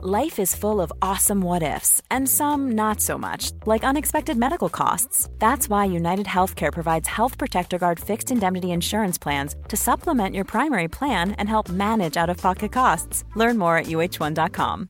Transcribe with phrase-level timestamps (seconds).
[0.00, 4.68] Life is full of awesome what ifs, and some not so much, like unexpected medical
[4.68, 5.28] costs.
[5.40, 10.44] That's why United Healthcare provides Health Protector Guard fixed indemnity insurance plans to supplement your
[10.44, 13.24] primary plan and help manage out of pocket costs.
[13.34, 14.88] Learn more at uh1.com.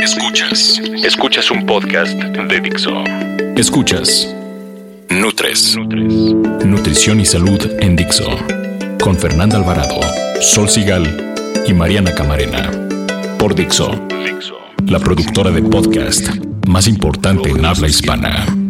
[0.00, 0.78] Escuchas.
[1.04, 3.04] Escuchas un podcast de Dixo.
[3.54, 4.34] Escuchas.
[5.10, 5.76] Nutres.
[5.76, 8.24] Nutrición y salud en Dixo.
[8.98, 10.00] Con Fernanda Alvarado,
[10.40, 11.31] Sol Sigal
[11.66, 12.70] y Mariana Camarena.
[13.38, 13.90] Por Dixo,
[14.86, 16.28] la productora de podcast
[16.66, 18.61] más importante en habla hispana.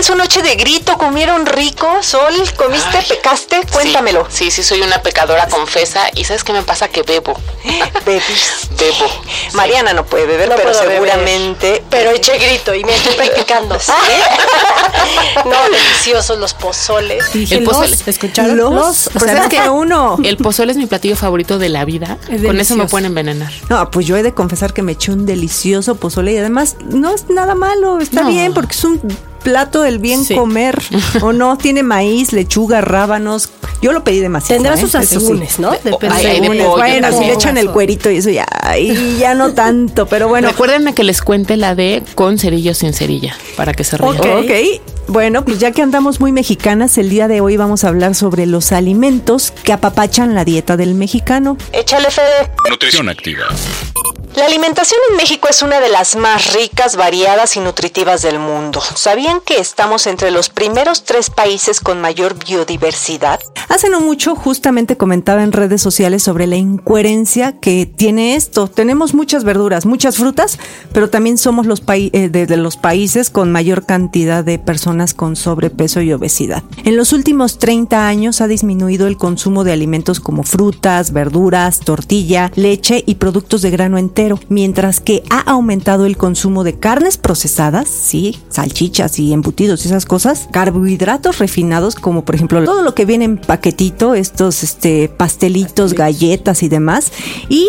[0.00, 0.96] Tal su noche de grito?
[0.96, 1.86] ¿Comieron rico?
[2.02, 2.98] Sol, ¿comiste?
[2.98, 3.60] Ay, ¿Pecaste?
[3.72, 4.26] Cuéntamelo.
[4.30, 6.08] Sí, sí, sí, soy una pecadora, confesa.
[6.14, 6.88] ¿Y sabes qué me pasa?
[6.88, 7.34] Que bebo.
[8.06, 9.06] Bebo.
[9.54, 10.96] Mariana no puede beber, No pero puedo beber.
[10.96, 11.82] seguramente.
[11.90, 13.78] Pero eché grito y me estoy practicando.
[13.78, 13.92] ¿sí?
[15.44, 17.24] no, deliciosos los pozoles.
[17.34, 17.96] El pozole.
[18.06, 18.56] ¿Escucharon?
[18.56, 20.16] Los, o pues sea, es que uno.
[20.24, 22.16] El pozole es mi platillo favorito de la vida.
[22.28, 23.52] Es Con eso me pueden envenenar.
[23.68, 27.12] No, pues yo he de confesar que me eché un delicioso pozole y además no
[27.14, 28.28] es nada malo, está No.
[28.28, 29.00] bien porque es un
[29.42, 30.34] plato del bien Sí.
[30.34, 30.78] comer
[31.22, 33.50] o no tiene maíz, lechuga, rábanos.
[33.82, 34.62] Yo lo pedí demasiado.
[34.62, 34.80] Tendrá ¿eh?
[34.80, 34.96] sus sí.
[34.98, 35.70] asegúnes, ¿no?
[35.72, 38.46] Depende Ay, de pollo bueno, si le echan el cuerito y eso ya,
[38.78, 40.48] y ya no tanto, pero bueno.
[40.48, 44.16] Recuérdenme que les cuente la de con cerillo sin cerilla, para que se rían.
[44.16, 44.26] Ok.
[44.44, 44.50] Ok,
[45.08, 48.46] bueno, pues ya que andamos muy mexicanas, el día de hoy vamos a hablar sobre
[48.46, 51.56] los alimentos que apapachan la dieta del mexicano.
[51.72, 52.50] Échale, Fede.
[52.68, 53.46] Nutrición activa.
[54.36, 58.80] La alimentación en México es una de las más ricas, variadas y nutritivas del mundo.
[58.80, 63.40] ¿Sabían que estamos entre los primeros tres países con mayor biodiversidad?
[63.68, 68.68] Hace no mucho justamente comentaba en redes sociales sobre la incoherencia que tiene esto.
[68.68, 70.58] Tenemos muchas verduras, muchas frutas,
[70.92, 76.02] pero también somos los eh, de los países con mayor cantidad de personas con sobrepeso
[76.02, 76.62] y obesidad.
[76.84, 82.52] En los últimos 30 años ha disminuido el consumo de alimentos como frutas, verduras, tortilla,
[82.54, 87.88] leche y productos de grano entero, mientras que ha aumentado el consumo de carnes procesadas,
[87.88, 93.04] sí, salchichas y embutidos y esas cosas, carbohidratos refinados como por ejemplo todo lo que
[93.04, 97.12] viene en paquetito, estos este pastelitos, galletas y demás,
[97.48, 97.68] y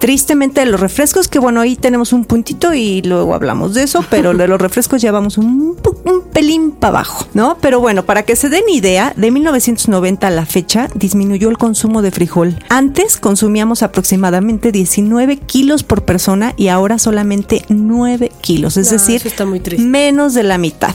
[0.00, 4.32] Tristemente los refrescos, que bueno, ahí tenemos un puntito y luego hablamos de eso, pero
[4.32, 7.58] de los refrescos ya vamos un, un pelín para abajo, ¿no?
[7.60, 12.02] Pero bueno, para que se den idea, de 1990 a la fecha disminuyó el consumo
[12.02, 12.56] de frijol.
[12.68, 19.22] Antes consumíamos aproximadamente 19 kilos por persona y ahora solamente 9 kilos, es No, decir,
[19.24, 20.94] está muy menos de la mitad.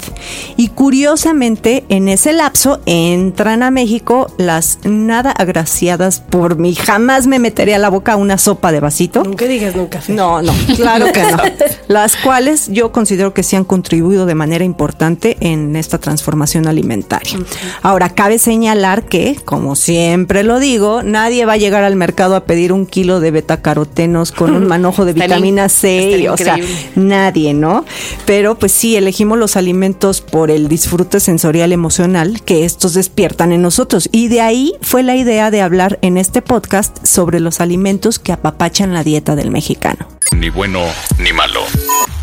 [0.57, 6.75] Y curiosamente, en ese lapso entran a México las nada agraciadas por mí.
[6.75, 9.23] Jamás me meteré a la boca una sopa de vasito.
[9.23, 10.01] Nunca digas nunca.
[10.07, 11.37] No, no, claro que no.
[11.87, 14.94] Las cuales yo considero que sí han contribuido de manera importante
[15.41, 17.37] en esta transformación alimentaria.
[17.81, 22.45] Ahora, cabe señalar que, como siempre lo digo, nadie va a llegar al mercado a
[22.45, 26.57] pedir un kilo de betacarotenos con un manojo de vitamina in- C, estaría o sea,
[26.95, 27.85] nadie, ¿no?
[28.25, 33.61] Pero pues sí, elegimos los alimentos por el disfrute sensorial emocional que estos despiertan en
[33.61, 34.09] nosotros.
[34.11, 38.31] Y de ahí fue la idea de hablar en este podcast sobre los alimentos que
[38.31, 40.07] apapachan la dieta del mexicano.
[40.35, 40.81] Ni bueno
[41.19, 41.61] ni malo.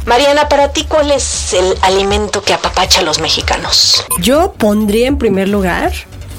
[0.06, 4.04] Mariana, para ti, ¿cuál es el alimento que apapacha a los mexicanos?
[4.20, 5.92] Yo pondría en primer lugar,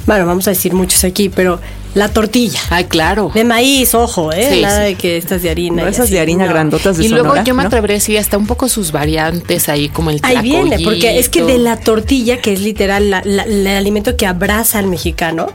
[0.06, 1.60] bueno, vamos a decir muchos aquí, pero
[1.94, 2.60] la tortilla.
[2.70, 3.32] Ay, claro.
[3.34, 4.50] De maíz, ojo, ¿eh?
[4.52, 4.84] Sí, Nada sí.
[4.86, 5.84] de que estas de harina.
[5.84, 6.52] No, esas así, de harina no.
[6.52, 7.68] grandotas de Y luego Sonora, yo me ¿no?
[7.68, 11.30] atrevería a decir hasta un poco sus variantes ahí, como el Ahí viene, porque es
[11.30, 15.48] que de la tortilla, que es literal la- la- el alimento que abraza al mexicano,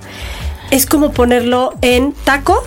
[0.70, 2.62] es como ponerlo en taco,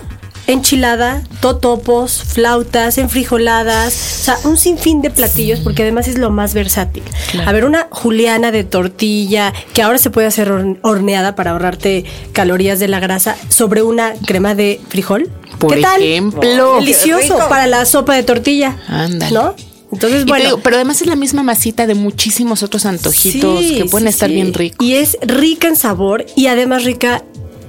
[0.48, 6.54] enchilada, totopos, flautas, enfrijoladas, o sea, un sinfín de platillos, porque además es lo más
[6.54, 7.04] versátil.
[7.46, 12.06] A ver, una juliana de tortilla, que ahora se puede hacer horn- horneada para ahorrarte
[12.34, 15.30] calorías de la grasa, sobre una crema de frijol.
[15.60, 16.02] Por ¿Qué tal?
[16.02, 16.76] ejemplo.
[16.80, 18.78] Delicioso para la sopa de tortilla.
[18.88, 19.32] Ándale.
[19.34, 19.56] ¿No?
[19.94, 20.46] Entonces, bueno.
[20.46, 24.14] digo, pero además es la misma masita de muchísimos otros antojitos Sí, que pueden sí,
[24.14, 24.36] estar sí.
[24.36, 24.88] bien ricos.
[24.88, 27.24] Y es rica en sabor y además rica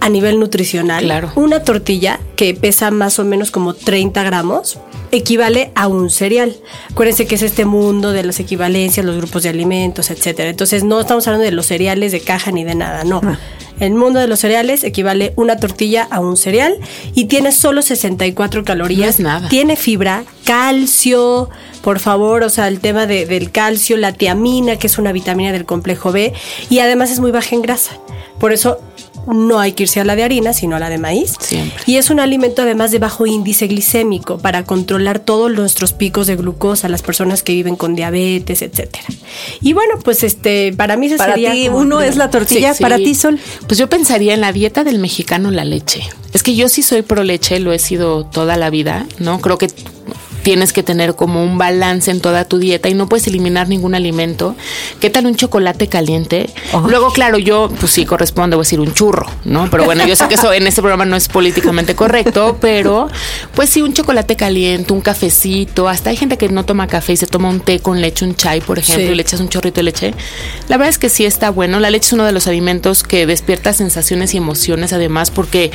[0.04, 1.04] a nivel nutricional.
[1.04, 1.30] Claro.
[1.36, 4.78] Una tortilla que pesa más o menos como 30 gramos
[5.12, 6.56] equivale a un cereal.
[6.90, 10.50] Acuérdense que es este mundo de las equivalencias, los grupos de alimentos, etcétera.
[10.50, 13.20] Entonces no estamos hablando de los cereales de caja ni de nada, no.
[13.80, 16.76] El mundo de los cereales equivale una tortilla a un cereal
[17.14, 19.18] y tiene solo 64 calorías.
[19.18, 19.48] No es nada.
[19.48, 21.48] Tiene fibra, calcio,
[21.82, 25.52] por favor, o sea, el tema de- del calcio, la tiamina, que es una vitamina
[25.52, 26.32] del complejo B,
[26.70, 27.92] y además es muy baja en grasa.
[28.38, 28.78] Por eso
[29.26, 31.34] no hay que irse a la de harina, sino a la de maíz.
[31.40, 31.82] Siempre.
[31.86, 36.36] Y es un alimento además de bajo índice glicémico para controlar todos nuestros picos de
[36.36, 39.04] glucosa, las personas que viven con diabetes, etcétera.
[39.60, 42.82] Y bueno, pues este, para mí ese Para sería ti, uno es la tortilla, Sí,
[42.82, 43.04] para sí.
[43.04, 43.38] ti, Sol.
[43.66, 46.02] Pues yo pensaría en la dieta del mexicano la leche.
[46.32, 49.40] Es que yo sí soy pro leche, lo he sido toda la vida, ¿no?
[49.40, 49.68] Creo que
[50.42, 53.94] tienes que tener como un balance en toda tu dieta y no puedes eliminar ningún
[53.94, 54.56] alimento.
[55.00, 56.50] ¿Qué tal un chocolate caliente?
[56.88, 59.68] Luego, claro, yo, pues sí, corresponde, voy a decir un churro, ¿no?
[59.70, 63.08] Pero bueno, yo sé que eso en este programa no es políticamente correcto, pero
[63.54, 67.16] pues sí, un chocolate caliente, un cafecito, hasta hay gente que no toma café y
[67.16, 69.12] se toma un té con leche, un chai, por ejemplo, Sí.
[69.12, 70.14] y le echas un chorrito de leche.
[70.68, 71.80] La verdad es que sí está bueno.
[71.80, 75.70] La leche es uno de los alimentos que despierta sensaciones y emociones, además, porque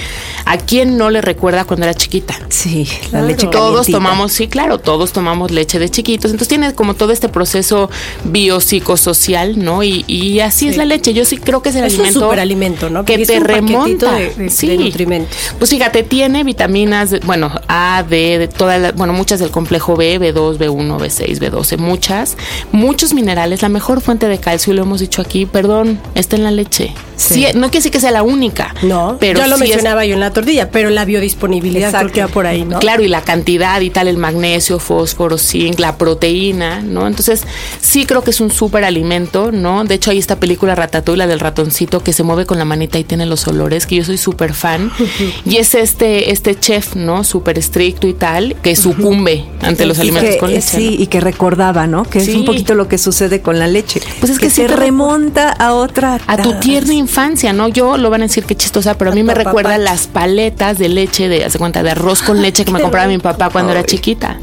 [0.45, 2.35] a quién no le recuerda cuando era chiquita.
[2.49, 3.27] Sí, la Claro.
[3.27, 3.97] leche Todos calientita.
[3.97, 6.31] tomamos, sí, claro, todos tomamos leche de chiquitos.
[6.31, 7.91] Entonces tiene como todo este proceso
[8.23, 9.83] biopsicosocial, ¿no?
[9.83, 11.13] Y, y así es la leche.
[11.13, 12.19] Yo sí creo que es el Es un alimento.
[12.21, 13.05] superalimento, ¿no?
[13.05, 14.13] Que te un remonta.
[14.15, 14.75] de- de- de sí.
[14.77, 15.35] nutrimentos.
[15.59, 19.95] Pues fíjate, tiene vitaminas, de- bueno, A, D, de todas, las- bueno, muchas del complejo
[19.95, 22.35] B, B2, B1, B6, B12, muchas,
[22.71, 23.61] muchos minerales.
[23.61, 26.93] La mejor fuente de calcio, lo hemos dicho aquí, perdón, está en la leche.
[27.15, 27.41] Sí.
[27.55, 28.75] no quiere decir que sea la única.
[28.83, 32.11] No, pero ya lo sí es- mencionaba yo en la tortilla, pero la biodisponibilidad creo
[32.11, 32.77] que va por ahí, ¿no?
[32.77, 34.46] Claro, y la cantidad y tal, el magnesio,
[34.79, 37.07] fósforo, zinc, la proteína, ¿no?
[37.07, 37.43] Entonces,
[37.81, 39.83] sí creo que es un súper alimento, ¿no?
[39.83, 42.99] De hecho, hay esta película Ratatouille, la del ratoncito que se mueve con la manita
[42.99, 44.91] y tiene los olores, que yo soy súper fan.
[45.45, 47.23] y es este, este chef, ¿no?
[47.23, 50.77] Súper estricto y tal, que sucumbe ante los alimentos que, con leche.
[50.77, 51.03] Sí, ¿no?
[51.03, 52.03] y que recordaba, ¿no?
[52.03, 54.01] Que es un poquito lo que sucede con la leche.
[54.19, 56.19] Pues es que sí se remonta a otra.
[56.27, 57.67] A tu tierna infancia, ¿no?
[57.67, 60.89] Yo lo van a decir que chistosa, pero a mí me recuerda las paletas de
[60.89, 63.83] leche, de, hace cuenta, de arroz con leche que me compraba mi papá cuando era
[63.83, 64.36] chiquita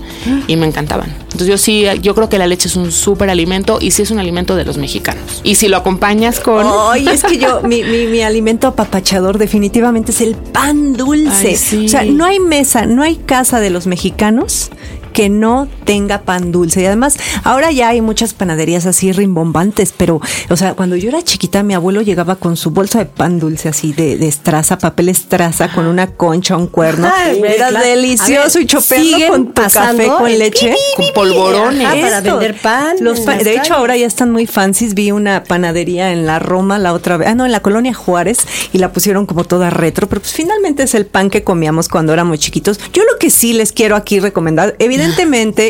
[0.46, 1.14] y me encantaban.
[1.24, 4.10] Entonces yo sí, yo creo que la leche es un súper alimento y sí es
[4.10, 5.40] un alimento de los mexicanos.
[5.42, 6.66] Y si lo acompañas con...
[6.90, 11.48] Ay, es que yo, mi, mi, mi alimento apapachador definitivamente es el pan dulce.
[11.48, 11.86] Ay, sí.
[11.86, 14.70] O sea, no hay mesa, no hay casa de los mexicanos
[15.14, 16.82] que no tenga pan dulce.
[16.82, 20.20] Y además, ahora ya hay muchas panaderías así rimbombantes, pero,
[20.50, 23.68] o sea, cuando yo era chiquita, mi abuelo llegaba con su bolsa de pan dulce
[23.68, 27.08] así de, de estraza, papel estraza, con una concha, un cuerno.
[27.14, 27.86] Ay, era claro.
[27.86, 30.74] delicioso ver, y chopeando con tu café con leche.
[30.96, 31.86] con polvorones.
[31.86, 34.94] Ajá, para vender pan Los pa- de hecho, ahora ya están muy fancies.
[34.94, 38.38] Vi una panadería en la Roma la otra vez, ah, no, en la colonia Juárez,
[38.72, 42.12] y la pusieron como toda retro, pero pues finalmente es el pan que comíamos cuando
[42.12, 42.80] éramos chiquitos.
[42.92, 45.03] Yo lo que sí les quiero aquí recomendar, evidentemente,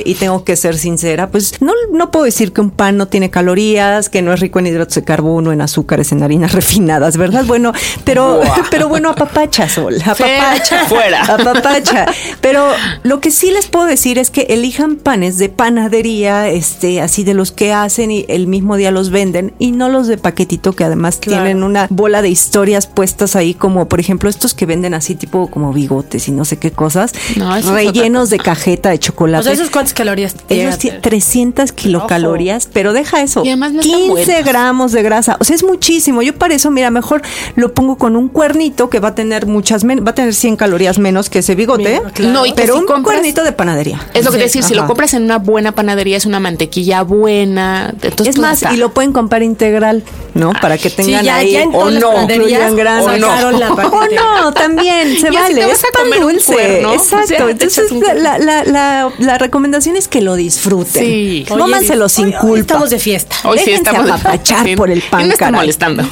[0.05, 3.31] y tengo que ser sincera, pues no, no puedo decir que un pan no tiene
[3.31, 7.45] calorías, que no es rico en hidratos de carbono, en azúcares, en harinas refinadas, ¿verdad?
[7.45, 7.73] Bueno,
[8.05, 8.41] pero,
[8.71, 10.85] pero bueno, apapacha, Sol, apapacha.
[10.89, 11.23] Fuera.
[11.25, 12.07] Apapacha.
[12.41, 12.67] Pero
[13.03, 17.35] lo que sí les puedo decir es que elijan panes de panadería, este, así de
[17.35, 20.85] los que hacen y el mismo día los venden y no los de paquetito que
[20.85, 21.45] además Claro.
[21.45, 25.49] tienen una bola de historias puestas ahí como, por ejemplo, estos que venden así tipo
[25.51, 29.24] como bigotes y no sé qué cosas, No, rellenos de cajeta de chocolate.
[29.41, 31.03] O sea, ¿esos cuántas calorías Ellos tienen tener?
[31.03, 33.43] 300 kilocalorías, pero deja eso.
[33.44, 34.44] Y además no están 15 buenos.
[34.44, 35.37] gramos de grasa.
[35.41, 36.23] O sea, es muchísimo.
[36.23, 37.23] Yo para eso, mira, mejor
[37.56, 40.99] lo pongo con un cuernito que va a tener muchas va a tener 100 calorías
[40.99, 41.99] menos que ese bigote.
[42.00, 42.32] Mira, claro.
[42.32, 44.00] No, y que pero si un compras- cuernito de panadería.
[44.15, 44.82] Es lo que Sí, decir, si ajá.
[44.82, 47.94] lo compras en una buena panadería es una mantequilla buena.
[48.03, 48.75] Entonces, es más, está.
[48.75, 50.03] y lo pueden comprar integral,
[50.35, 50.53] ¿no?
[50.61, 53.12] Para que tengan ya- ahí ya o no, incluyan grasa.
[53.19, 54.05] sacaron la o
[54.43, 55.55] no, también se Y así vale.
[55.61, 56.53] te vas es a pan comer un dulce.
[56.53, 57.27] cuerno, o Exacto.
[57.29, 61.03] sea, te Entonces, un la, la, la, la recomendación es que lo disfruten.
[61.05, 61.45] Sí.
[61.49, 62.61] Cómanselo sin hoy- hoy culpa.
[62.61, 63.37] Estamos de fiesta.
[63.45, 64.77] Hoy sí Déjense estamos apapachar Sí.
[64.77, 65.61] por el pan, no caray.
[65.61, 66.03] molestando.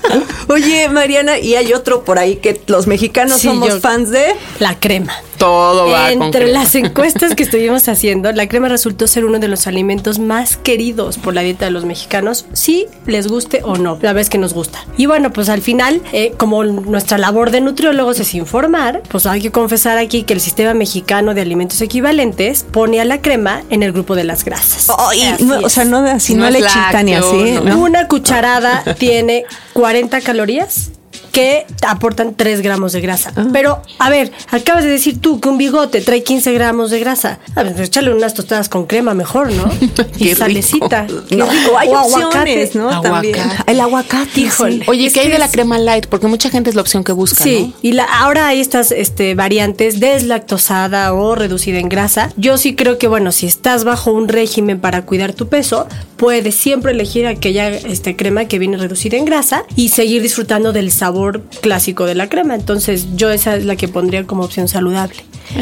[0.48, 4.24] Oye, Mariana, y hay otro por ahí que los mexicanos Sí, somos fans de.
[4.58, 5.12] La crema.
[5.38, 6.60] Todo va con Entre crema.
[6.60, 11.18] las encuestas que estuvimos haciendo, la crema resultó ser uno de los alimentos más queridos
[11.18, 13.98] por la dieta de los mexicanos, si les guste o no.
[14.02, 14.84] La vez que nos gusta.
[14.96, 19.40] Y bueno, pues al final, eh, como nuestra labor de nutriólogos es informar, pues hay
[19.40, 23.82] que confesar aquí que el sistema mexicano de alimentos equivalentes pone a la crema en
[23.82, 24.88] el grupo de las grasas.
[24.98, 27.58] Ay, Así no, o sea, no así, no, No es lechita ni así.
[27.76, 30.90] Una cucharada tiene 40 calorías
[31.36, 33.30] que aportan 3 gramos de grasa.
[33.36, 33.44] Ah.
[33.52, 37.40] Pero, a ver, acabas de decir tú que un bigote trae 15 gramos de grasa.
[37.54, 39.70] A ver, pues échale unas tostadas con crema mejor, ¿no?
[40.18, 41.02] Y salecita.
[41.02, 41.22] rico.
[41.28, 41.76] Qué No, rico.
[41.76, 42.88] hay O opciones, ¿no?
[42.88, 43.32] Aguacate.
[43.32, 43.48] También.
[43.66, 44.40] El aguacate.
[44.40, 44.84] Híjole.
[44.86, 46.06] Oye, ¿qué hay de la crema light?
[46.06, 47.78] Porque mucha gente es la opción que busca, Sí, ¿no?
[47.82, 52.30] y la, ahora hay estas este, variantes deslactosada o reducida en grasa.
[52.38, 56.54] Yo sí creo que, bueno, si estás bajo un régimen para cuidar tu peso, puedes
[56.54, 61.25] siempre elegir aquella este, crema que viene reducida en grasa y seguir disfrutando del sabor
[61.26, 62.54] sabor clásico de la crema.
[62.54, 65.16] Entonces yo esa es la que pondría como opción saludable.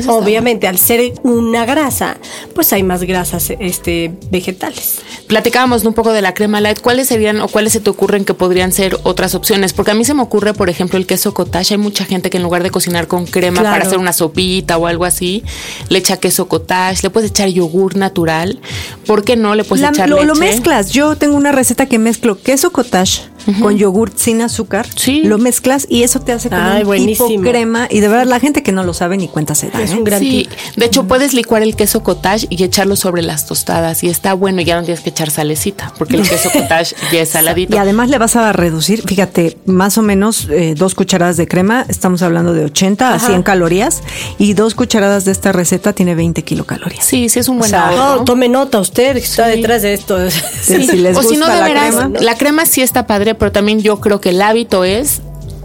[0.08, 2.16] Obviamente, al ser una grasa,
[2.54, 5.00] pues hay más grasas este, vegetales.
[5.26, 6.80] Platicábamos un poco de la crema light.
[6.80, 9.74] ¿Cuáles serían o cuáles se te ocurren que podrían ser otras opciones?
[9.74, 11.74] Porque a mí se me ocurre, por ejemplo, el queso cottage.
[11.74, 14.86] Hay mucha gente que en lugar de cocinar con crema para hacer una sopita o
[14.86, 15.44] algo así,
[15.90, 18.60] le echa queso cottage, le puedes echar yogur natural.
[19.06, 20.28] ¿Por qué no le puedes echar lo, leche?
[20.28, 20.90] Lo mezclas.
[20.90, 24.86] Yo tengo una receta que mezclo queso cottage con yogur sin azúcar.
[24.96, 25.22] Sí.
[25.24, 27.28] Lo mezclas y eso te hace como Ay, un buenísimo.
[27.28, 27.86] tipo crema.
[27.90, 29.82] Y de verdad, la gente que no lo sabe ni cuenta se da.
[29.82, 29.96] Es ¿eh?
[29.96, 30.76] un gran Sí, tip.
[30.76, 34.60] de hecho puedes licuar el queso cottage y echarlo sobre las tostadas y está bueno
[34.60, 37.74] y ya no tienes que echar salecita porque el queso cottage ya es saladito.
[37.74, 41.84] Y además le vas a reducir, fíjate, más o menos eh, dos cucharadas de crema,
[41.88, 44.02] estamos hablando de 80 a 100 calorías,
[44.38, 47.04] y dos cucharadas de esta receta tiene 20 kilocalorías.
[47.04, 48.16] Sí, sí es un buen O sea, ahorro.
[48.20, 50.16] No, tome nota usted que está detrás de esto.
[50.30, 52.20] Sí, si les o si no, gusta de la veras, crema.
[52.20, 55.22] la crema sí está padre, pero también yo creo que el hábito es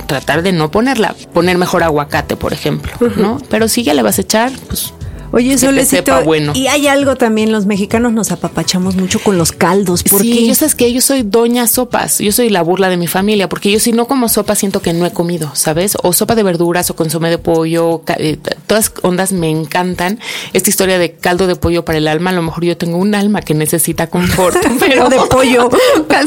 [0.07, 3.39] tratar de no ponerla, poner mejor aguacate, por ejemplo, ¿no?
[3.49, 4.93] Pero si ya le vas a echar, pues
[5.31, 6.53] Oye, que te Solecito, sepa bueno.
[6.55, 10.03] y hay algo también, los mexicanos nos apapachamos mucho con los caldos.
[10.03, 10.47] ¿Por sí, qué?
[10.47, 13.71] yo sabes que yo soy doña sopas, yo soy la burla de mi familia, porque
[13.71, 15.97] yo si no como sopa siento que no he comido, ¿sabes?
[16.03, 20.19] O sopa de verduras o consomé de pollo, eh, todas ondas me encantan.
[20.53, 23.13] Esta historia de caldo de pollo para el alma, a lo mejor yo tengo un
[23.15, 25.69] alma que necesita confort, pero de pollo.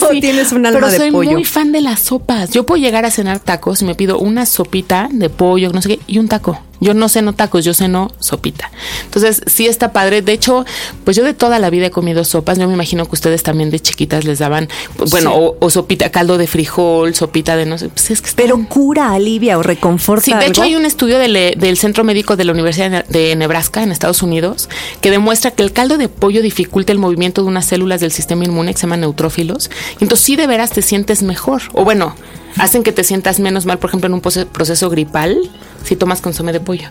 [0.02, 1.32] O tienes un alma pero de soy pollo.
[1.32, 2.50] muy fan de las sopas.
[2.50, 5.88] Yo puedo llegar a cenar tacos y me pido una sopita de pollo, no sé
[5.90, 6.58] qué, y un taco.
[6.82, 8.70] Yo no ceno tacos, yo ceno sopita.
[9.04, 10.20] Entonces, sí está padre.
[10.20, 10.66] De hecho,
[11.04, 12.58] pues yo de toda la vida he comido sopas.
[12.58, 16.10] Yo me imagino que ustedes también de chiquitas les daban, pues, bueno, o, o sopita,
[16.10, 17.88] caldo de frijol, sopita de no sé.
[17.88, 20.24] Pues es que está- Pero cura, alivia o reconforta.
[20.24, 23.82] Sí, de hecho hay un estudio del, del Centro Médico de la Universidad de Nebraska
[23.82, 24.68] en Estados Unidos
[25.00, 28.44] que demuestra que el caldo de pollo dificulta el movimiento de unas células del sistema
[28.44, 29.70] inmune que se llaman neutrófilos.
[30.00, 31.62] Entonces sí de veras te sientes mejor.
[31.72, 32.16] O bueno,
[32.58, 35.38] hacen que te sientas menos mal, por ejemplo, en un proceso gripal
[35.84, 36.88] si tomas consomé de pollo.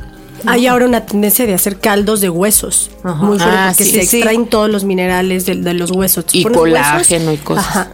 [0.47, 2.89] Hay ahora una tendencia de hacer caldos de huesos.
[3.03, 4.17] Muy fuerte Ah, porque sí, se sí.
[4.17, 6.25] extraen todos los minerales de, de los huesos.
[6.33, 7.67] Y colágeno huesos, y cosas.
[7.67, 7.87] Ajá.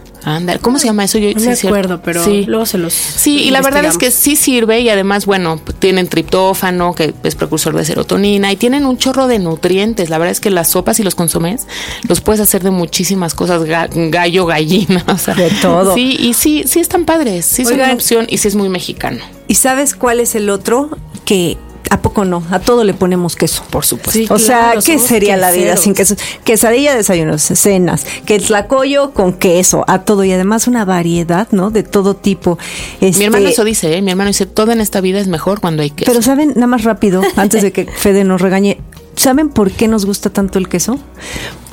[0.60, 1.18] ¿Cómo se llama eso?
[1.18, 2.44] Yo, No sí, me acuerdo, pero Sí.
[2.46, 6.08] luego se los Sí, y la verdad es que sí sirve y además, bueno, tienen
[6.08, 10.10] triptófano, que es precursor de serotonina, y tienen un chorro de nutrientes.
[10.10, 11.66] La verdad es que las sopas y los consomés
[12.08, 15.34] los puedes hacer de muchísimas cosas, ga- gallo, gallina, o sea.
[15.34, 15.94] De todo.
[15.94, 17.86] Sí, y sí, sí están padres, sí son Oigan.
[17.90, 19.20] una opción y sí es muy mexicano,
[19.50, 20.90] ¿Y sabes cuál es el otro?
[21.24, 21.56] Que
[21.90, 22.42] ¿A poco no?
[22.50, 23.62] A todo le ponemos queso.
[23.70, 24.12] por supuesto.
[24.12, 26.16] Sí, O sea, claro, ¿qué sería la vida sin queso?
[26.44, 31.70] Quesadilla, desayunos, cenas, que el tlacoyo con queso, a todo y además una variedad, ¿no?
[31.70, 32.58] De todo tipo.
[33.00, 34.02] Mi Este, hermano eso dice, ¿eh?
[34.02, 36.10] mi hermano dice, todo en esta vida es mejor cuando hay queso.
[36.10, 38.80] Pero saben, nada más rápido, antes de que Fede nos regañe,
[39.16, 40.98] ¿saben por qué nos gusta tanto el queso?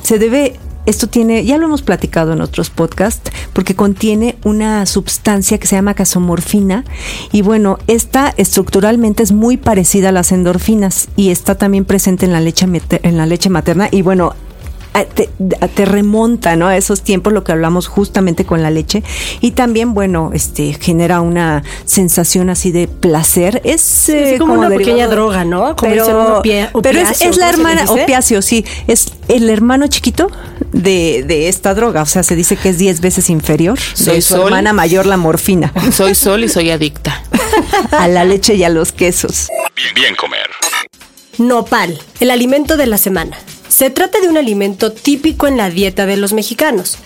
[0.02, 5.58] Se debe, esto tiene, ya lo hemos platicado en otros podcasts, porque contiene una sustancia
[5.58, 6.84] que se llama casomorfina
[7.32, 12.32] y bueno, esta estructuralmente es muy parecida a las endorfinas y está también presente en
[12.32, 12.66] la leche
[13.02, 14.34] en la leche materna y bueno,
[15.14, 15.28] te,
[15.74, 16.68] te remonta ¿no?
[16.68, 19.02] a esos tiempos, lo que hablamos justamente con la leche.
[19.42, 23.60] Y también, bueno, este genera una sensación así de placer.
[23.64, 25.76] Es eh, Sí, como una pequeña droga, ¿no?
[25.76, 29.12] Como dicen, un Pero, opia- pero es, es la ¿cómo se hermana, opiáceo, sí, es
[29.28, 30.28] el hermano chiquito
[30.82, 32.02] de, de esta droga.
[32.02, 34.44] O sea, se dice que es 10 veces inferior Soy de su Sol.
[34.46, 37.22] hermana mayor, la morfina, Soy sol y soy adicta.
[37.90, 39.48] a la leche y a los quesos.
[39.74, 40.48] Bien, bien comer.
[41.38, 43.36] Nopal, el alimento de la semana.
[43.68, 46.98] Se trata de un alimento típico en la dieta de los mexicanos.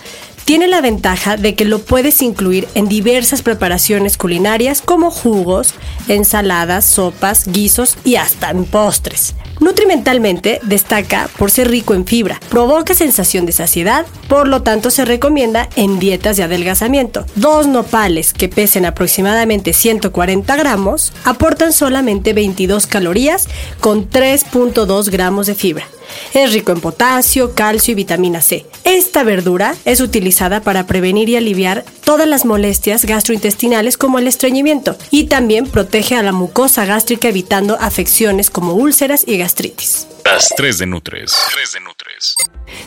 [0.45, 5.73] Tiene la ventaja de que lo puedes incluir en diversas preparaciones culinarias como jugos,
[6.07, 9.35] ensaladas, sopas, guisos y hasta en postres.
[9.61, 15.05] Nutrimentalmente destaca por ser rico en fibra, provoca sensación de saciedad, por lo tanto se
[15.05, 17.25] recomienda en dietas de adelgazamiento.
[17.35, 23.47] Dos nopales que pesen aproximadamente 140 gramos aportan solamente 22 calorías
[23.79, 25.85] con 3.2 gramos de fibra.
[26.33, 28.65] Es rico en potasio, calcio y vitamina C.
[28.83, 34.97] Esta verdura es utilizada para prevenir y aliviar todas las molestias gastrointestinales como el estreñimiento
[35.11, 40.07] y también protege a la mucosa gástrica evitando afecciones como úlceras y gastritis.
[40.25, 41.33] Las 3 de Nutres.
[41.53, 42.35] 3 de Nutres.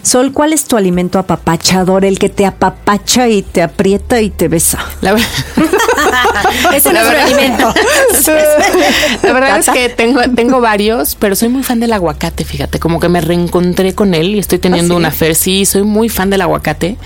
[0.03, 2.05] Sol, ¿cuál es tu alimento apapachador?
[2.05, 4.85] El que te apapacha y te aprieta y te besa.
[5.03, 5.29] La verdad.
[6.75, 7.75] Ese no es verdad- alimento.
[9.23, 12.99] La verdad es que tengo, tengo varios, pero soy muy fan del aguacate, fíjate, como
[13.01, 15.35] que me reencontré con él y estoy teniendo una fer.
[15.35, 16.97] Sí, soy muy fan del aguacate.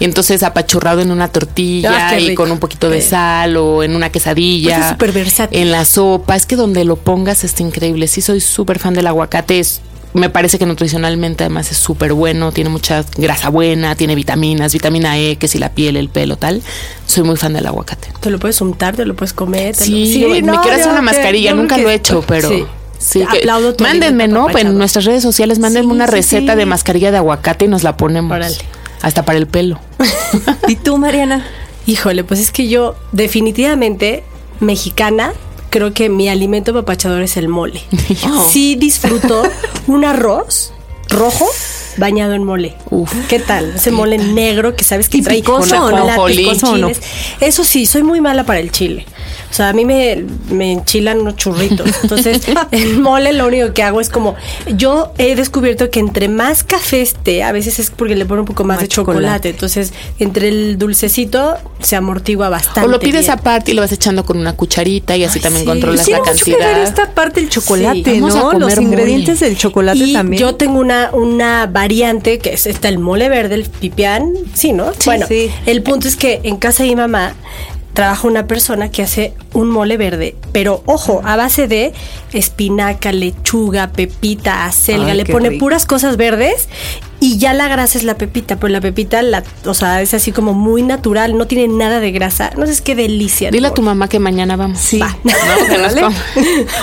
[0.00, 3.94] Y entonces apachurrado en una tortilla Ah, y con un poquito de sal o en
[3.94, 4.74] una quesadilla.
[4.74, 5.58] Pues es súper versátil.
[5.60, 8.06] En la sopa, es que donde lo pongas está increíble.
[8.08, 9.58] Sí, soy súper fan del aguacate.
[9.60, 9.73] Es
[10.14, 15.18] me parece que nutricionalmente además es súper bueno, tiene mucha grasa buena, tiene vitaminas, vitamina
[15.18, 16.62] E, que si la piel, el pelo, tal.
[17.06, 18.08] Soy muy fan del aguacate.
[18.20, 19.76] Te lo puedes untar, te lo puedes comer.
[19.76, 20.28] Te sí, lo...
[20.28, 22.48] me quiero hacer una mascarilla, nunca lo he hecho, pero...
[22.48, 22.64] Sí.
[22.96, 24.48] Sí, Aplaudo mándenme, ¿no?
[24.56, 28.34] En nuestras redes sociales, mándenme una receta de mascarilla de aguacate y nos la ponemos.
[28.34, 28.56] Órale.
[29.02, 29.78] Hasta para el pelo.
[30.68, 31.44] ¿Y tú, Mariana?
[31.86, 34.24] Híjole, pues es que yo definitivamente
[34.60, 35.34] mexicana
[35.74, 37.82] creo que mi alimento papachador es el mole.
[38.48, 39.42] Sí disfruto
[39.88, 40.72] un arroz
[41.08, 41.46] rojo
[41.96, 42.74] bañado en mole.
[42.90, 43.12] Uf.
[43.28, 43.74] ¿Qué tal?
[43.76, 46.92] Ese mole negro que sabes que trae picoso, con
[47.40, 49.06] Eso sí, soy muy mala para el chile.
[49.50, 51.88] O sea, a mí me, me enchilan unos churritos.
[52.02, 54.34] Entonces, el mole lo único que hago es como,
[54.76, 58.46] yo he descubierto que entre más café esté, a veces es porque le pongo un
[58.46, 59.50] poco más, de chocolate.
[59.50, 62.80] Entonces, entre el dulcecito se amortigua bastante.
[62.80, 66.08] O lo pides aparte y lo vas echando con una cucharita y así también controlas
[66.08, 66.58] la cantidad.
[66.58, 68.54] Que ver esta parte el chocolate, ¿no?
[68.54, 70.40] Los ingredientes del chocolate también.
[70.40, 74.90] Yo tengo una, una variante que es está el mole verde, el pipián, sí, ¿no?
[75.04, 75.26] bueno,
[75.66, 77.34] el punto es que en casa de mi mamá
[77.92, 81.92] trabaja una persona que hace un mole verde, pero ojo, a base de
[82.32, 86.68] espinaca, lechuga, pepita, acelga, le pone puras cosas verdes
[87.24, 90.30] y ya la grasa es la pepita, pero la pepita, la, o sea, es así
[90.30, 92.50] como muy natural, no tiene nada de grasa.
[92.58, 93.50] No sé, qué delicia.
[93.50, 94.78] Dile a tu mamá que mañana vamos.
[94.78, 94.98] Sí.
[94.98, 95.16] Va.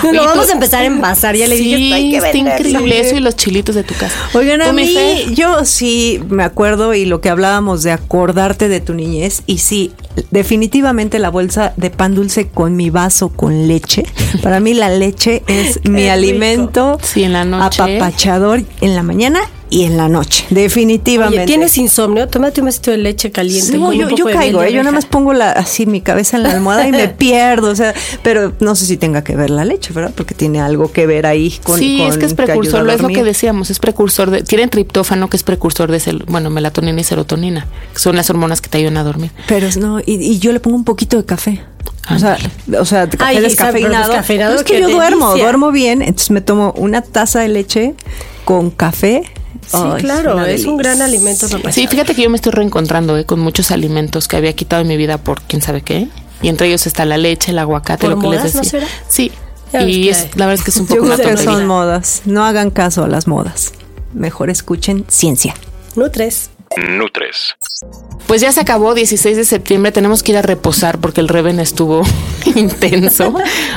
[0.02, 1.36] No, no, vamos a empezar a envasar.
[1.36, 4.14] Ya le dije, sí, está increíble eso y los chilitos de tu casa.
[4.34, 4.96] Oigan, a mí,
[5.32, 9.42] yo sí me acuerdo y lo que hablábamos de acordarte de tu niñez.
[9.46, 9.92] Y sí,
[10.30, 14.04] definitivamente la bolsa de pan dulce con mi vaso con leche.
[14.42, 17.82] Para mí la leche es mi alimento sí, en la noche.
[17.82, 19.40] apapachador en la mañana
[19.72, 21.46] y en la noche, definitivamente.
[21.46, 22.28] ¿Tienes insomnio?
[22.28, 23.78] Tómate un vasito de leche caliente.
[23.78, 24.70] No, yo, yo caigo, ¿eh?
[24.70, 27.74] yo nada más pongo la, así mi cabeza en la almohada y me pierdo, o
[27.74, 30.12] sea, pero no sé si tenga que ver la leche, ¿verdad?
[30.14, 33.24] Porque tiene algo que ver ahí con Sí, es que es precursor, es lo que
[33.24, 37.98] decíamos, es precursor de, tiene triptófano que es precursor de, bueno, melatonina y serotonina, que
[37.98, 39.30] son las hormonas que te ayudan a dormir.
[39.48, 41.62] Pero no, y, yo le pongo un poquito de café.
[42.10, 42.36] O sea,
[42.78, 44.12] o sea, café descafeinado.
[44.12, 47.94] es que yo duermo, duermo bien, entonces me tomo una taza de leche
[48.44, 49.22] con café
[49.66, 53.40] Sí, claro, es, un gran alimento Sí, fíjate que yo me estoy reencontrando eh, con
[53.40, 56.08] muchos alimentos que había quitado en mi vida por quién sabe qué.
[56.42, 58.80] Y entre ellos está la leche, el aguacate, lo que les decía.
[59.08, 59.30] sí,
[59.72, 62.22] y es, la verdad es que es un poco Yo creo que son modas.
[62.24, 63.72] No hagan caso a las modas.
[64.12, 65.54] Mejor escuchen ciencia.
[65.94, 66.50] Nutres.
[66.76, 67.54] Nutres.
[68.32, 71.60] Pues ya se acabó, 16 de septiembre, tenemos que ir a reposar porque el Reven
[71.60, 72.02] estuvo
[72.54, 73.34] intenso,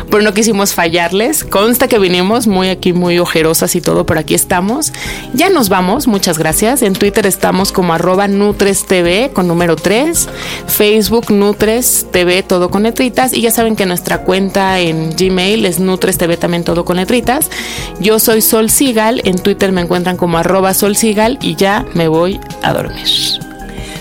[0.10, 1.44] pero no quisimos fallarles.
[1.44, 4.94] Consta que vinimos muy aquí, muy ojerosas y todo, pero aquí estamos.
[5.34, 6.84] Ya nos vamos, muchas gracias.
[6.84, 10.30] En Twitter estamos como arroba Nutres TV con número 3,
[10.68, 15.82] Facebook Nutres TV todo con letritas y ya saben que nuestra cuenta en Gmail es
[15.82, 17.50] Nutres TV también todo con letritas.
[18.00, 22.08] Yo soy Sol Sigal, en Twitter me encuentran como arroba Sol Sigal y ya me
[22.08, 23.45] voy a dormir.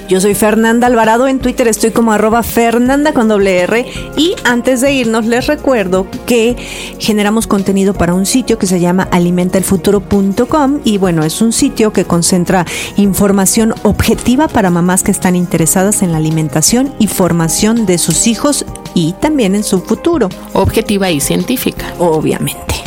[0.09, 3.87] Yo soy Fernanda Alvarado, en Twitter estoy como arroba Fernanda con doble R
[4.19, 6.57] y antes de irnos les recuerdo que
[6.99, 12.05] generamos contenido para un sitio que se llama alimentaelfuturo.com y bueno, es un sitio que
[12.05, 18.27] concentra información objetiva para mamás que están interesadas en la alimentación y formación de sus
[18.27, 20.29] hijos y también en su futuro.
[20.53, 21.95] Objetiva y científica.
[21.99, 22.84] Obviamente.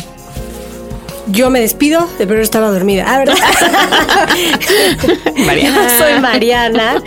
[1.30, 3.04] Yo me despido, de pero estaba dormida.
[3.06, 3.34] Ah, ¿verdad?
[5.46, 5.88] Mariana.
[5.98, 7.02] Soy Mariana.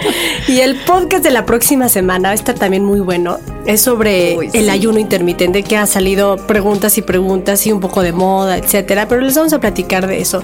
[0.47, 3.39] Y el podcast de la próxima semana va a estar también muy bueno.
[3.65, 8.11] Es sobre el ayuno intermitente, que ha salido preguntas y preguntas y un poco de
[8.11, 9.07] moda, etcétera.
[9.07, 10.43] Pero les vamos a platicar de eso.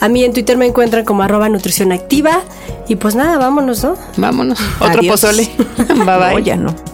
[0.00, 2.42] A mí en Twitter me encuentran como arroba nutrición activa.
[2.88, 3.96] Y pues nada, vámonos, ¿no?
[4.16, 4.60] Vámonos.
[4.80, 5.48] Otro pozole.
[5.88, 6.42] bye bye.
[6.42, 6.93] ya no.